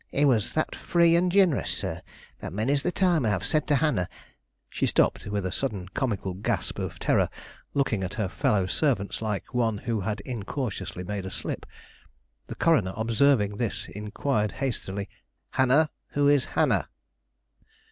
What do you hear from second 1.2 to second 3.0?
ginerous, sir, that many's the